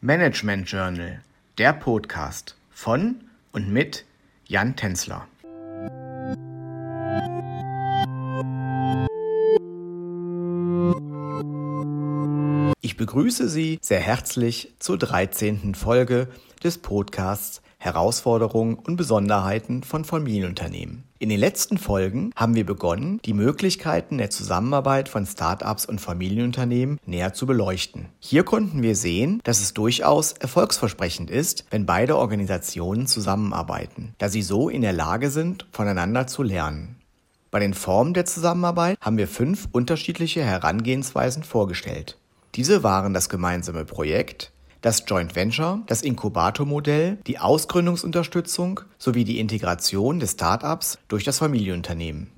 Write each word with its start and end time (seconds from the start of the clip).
Management 0.00 0.70
Journal, 0.70 1.22
der 1.58 1.72
Podcast 1.72 2.56
von 2.70 3.16
und 3.50 3.72
mit 3.72 4.04
Jan 4.46 4.76
Tenzler. 4.76 5.26
Ich 12.80 12.96
begrüße 12.96 13.48
Sie 13.48 13.80
sehr 13.82 13.98
herzlich 13.98 14.72
zur 14.78 14.98
13. 14.98 15.74
Folge 15.74 16.28
des 16.62 16.78
Podcasts 16.78 17.60
Herausforderungen 17.78 18.74
und 18.74 18.96
Besonderheiten 18.96 19.82
von 19.82 20.04
Familienunternehmen. 20.04 21.04
In 21.20 21.28
den 21.28 21.40
letzten 21.40 21.78
Folgen 21.78 22.32
haben 22.36 22.54
wir 22.54 22.66
begonnen, 22.66 23.20
die 23.24 23.32
Möglichkeiten 23.32 24.18
der 24.18 24.30
Zusammenarbeit 24.30 25.08
von 25.08 25.26
Startups 25.26 25.86
und 25.86 26.00
Familienunternehmen 26.00 27.00
näher 27.06 27.34
zu 27.34 27.46
beleuchten. 27.46 28.06
Hier 28.20 28.44
konnten 28.44 28.82
wir 28.82 28.94
sehen, 28.94 29.40
dass 29.44 29.60
es 29.60 29.74
durchaus 29.74 30.32
erfolgsversprechend 30.32 31.30
ist, 31.30 31.64
wenn 31.70 31.86
beide 31.86 32.16
Organisationen 32.16 33.06
zusammenarbeiten, 33.06 34.14
da 34.18 34.28
sie 34.28 34.42
so 34.42 34.68
in 34.68 34.82
der 34.82 34.92
Lage 34.92 35.30
sind, 35.30 35.66
voneinander 35.72 36.26
zu 36.26 36.42
lernen. 36.42 36.96
Bei 37.50 37.60
den 37.60 37.74
Formen 37.74 38.12
der 38.12 38.26
Zusammenarbeit 38.26 38.98
haben 39.00 39.16
wir 39.16 39.26
fünf 39.26 39.68
unterschiedliche 39.72 40.44
Herangehensweisen 40.44 41.44
vorgestellt. 41.44 42.18
Diese 42.54 42.82
waren 42.82 43.14
das 43.14 43.28
gemeinsame 43.28 43.84
Projekt, 43.84 44.52
das 44.80 45.04
Joint 45.06 45.34
Venture, 45.36 45.80
das 45.86 46.02
Inkubatormodell, 46.02 47.18
die 47.26 47.38
Ausgründungsunterstützung 47.38 48.80
sowie 48.98 49.24
die 49.24 49.40
Integration 49.40 50.20
des 50.20 50.32
Startups 50.32 50.98
durch 51.08 51.24
das 51.24 51.38
Familienunternehmen. 51.38 52.30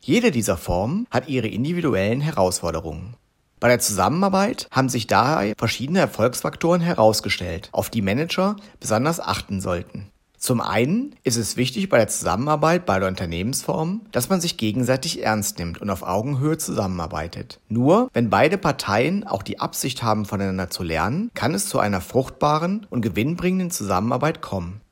Jede 0.00 0.30
dieser 0.30 0.56
Formen 0.56 1.06
hat 1.10 1.28
ihre 1.28 1.48
individuellen 1.48 2.20
Herausforderungen. 2.20 3.14
Bei 3.58 3.68
der 3.68 3.78
Zusammenarbeit 3.78 4.68
haben 4.70 4.88
sich 4.88 5.06
daher 5.06 5.54
verschiedene 5.56 6.00
Erfolgsfaktoren 6.00 6.82
herausgestellt, 6.82 7.70
auf 7.72 7.88
die 7.88 8.02
Manager 8.02 8.56
besonders 8.78 9.18
achten 9.18 9.60
sollten. 9.60 10.10
Zum 10.46 10.60
einen 10.60 11.16
ist 11.24 11.38
es 11.38 11.56
wichtig 11.56 11.88
bei 11.88 11.98
der 11.98 12.06
Zusammenarbeit 12.06 12.86
beider 12.86 13.08
Unternehmensformen, 13.08 14.02
dass 14.12 14.28
man 14.28 14.40
sich 14.40 14.56
gegenseitig 14.56 15.24
ernst 15.24 15.58
nimmt 15.58 15.80
und 15.80 15.90
auf 15.90 16.04
Augenhöhe 16.04 16.56
zusammenarbeitet. 16.56 17.58
Nur 17.68 18.10
wenn 18.12 18.30
beide 18.30 18.56
Parteien 18.56 19.26
auch 19.26 19.42
die 19.42 19.58
Absicht 19.58 20.04
haben, 20.04 20.24
voneinander 20.24 20.70
zu 20.70 20.84
lernen, 20.84 21.32
kann 21.34 21.52
es 21.52 21.68
zu 21.68 21.80
einer 21.80 22.00
fruchtbaren 22.00 22.86
und 22.90 23.02
gewinnbringenden 23.02 23.72
Zusammenarbeit 23.72 24.40
kommen. 24.40 24.82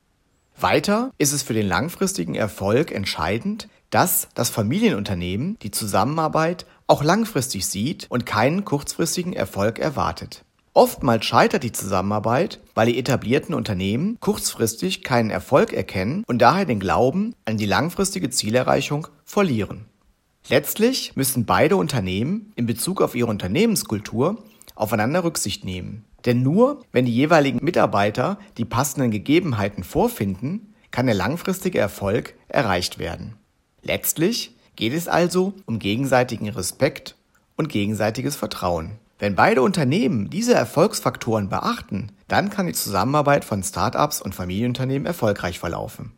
Weiter 0.59 1.12
ist 1.19 1.33
es 1.33 1.45
für 1.45 1.55
den 1.55 1.69
langfristigen 1.69 2.34
Erfolg 2.34 2.91
entscheidend, 2.91 3.69
dass 3.91 4.27
das 4.34 4.51
Familienunternehmen 4.51 5.57
die 5.62 5.70
Zusammenarbeit 5.70 6.67
auch 6.89 7.05
langfristig 7.05 7.67
sieht 7.67 8.07
und 8.09 8.27
keinen 8.27 8.64
kurzfristigen 8.64 9.33
Erfolg 9.33 9.79
erwartet. 9.79 10.44
Oftmals 10.77 11.25
scheitert 11.25 11.62
die 11.62 11.70
Zusammenarbeit, 11.70 12.58
weil 12.75 12.89
die 12.89 12.98
etablierten 12.98 13.55
Unternehmen 13.55 14.19
kurzfristig 14.19 15.05
keinen 15.05 15.30
Erfolg 15.30 15.72
erkennen 15.72 16.25
und 16.27 16.42
daher 16.42 16.64
den 16.64 16.80
Glauben 16.80 17.36
an 17.44 17.56
die 17.56 17.67
langfristige 17.67 18.28
Zielerreichung 18.28 19.06
verlieren. 19.25 19.84
Letztlich 20.48 21.14
müssen 21.14 21.47
beide 21.47 21.77
Unternehmen 21.77 22.52
in 22.56 22.67
Bezug 22.67 23.00
auf 23.00 23.14
ihre 23.14 23.30
Unternehmenskultur 23.30 24.42
aufeinander 24.75 25.22
Rücksicht 25.22 25.64
nehmen. 25.64 26.05
Denn 26.25 26.42
nur 26.42 26.83
wenn 26.91 27.05
die 27.05 27.14
jeweiligen 27.14 27.64
Mitarbeiter 27.64 28.39
die 28.58 28.64
passenden 28.64 29.12
Gegebenheiten 29.12 29.84
vorfinden, 29.84 30.75
kann 30.91 31.06
der 31.06 31.14
langfristige 31.14 31.78
Erfolg 31.78 32.34
erreicht 32.48 32.98
werden. 32.98 33.36
Letztlich 33.83 34.56
geht 34.75 34.92
es 34.92 35.06
also 35.06 35.55
um 35.67 35.78
gegenseitigen 35.78 36.48
Respekt 36.48 37.14
und 37.56 37.69
gegenseitiges 37.69 38.34
Vertrauen. 38.34 38.98
Wenn 39.25 39.36
beide 39.36 39.62
Unternehmen 39.62 40.28
diese 40.28 40.53
Erfolgsfaktoren 40.53 41.48
beachten, 41.48 42.12
dann 42.28 42.50
kann 42.50 42.67
die 42.67 42.75
Zusammenarbeit 42.75 43.47
von 43.47 43.62
Startups 43.62 44.20
und 44.20 44.34
Familienunternehmen 44.34 45.06
erfolgreich 45.06 45.58
verlaufen. 45.58 46.12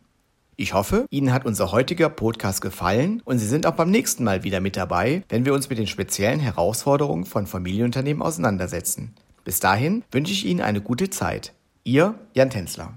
Ich 0.57 0.73
hoffe, 0.73 1.05
Ihnen 1.09 1.31
hat 1.31 1.45
unser 1.45 1.71
heutiger 1.71 2.09
Podcast 2.09 2.59
gefallen 2.59 3.21
und 3.23 3.39
Sie 3.39 3.47
sind 3.47 3.65
auch 3.65 3.75
beim 3.75 3.91
nächsten 3.91 4.25
Mal 4.25 4.43
wieder 4.43 4.59
mit 4.59 4.75
dabei, 4.75 5.23
wenn 5.29 5.45
wir 5.45 5.53
uns 5.53 5.69
mit 5.69 5.79
den 5.79 5.87
speziellen 5.87 6.41
Herausforderungen 6.41 7.23
von 7.23 7.47
Familienunternehmen 7.47 8.21
auseinandersetzen. 8.21 9.13
Bis 9.45 9.61
dahin 9.61 10.03
wünsche 10.11 10.33
ich 10.33 10.45
Ihnen 10.45 10.59
eine 10.59 10.81
gute 10.81 11.09
Zeit. 11.09 11.53
Ihr 11.85 12.13
Jan 12.33 12.49
Tänzler. 12.49 12.91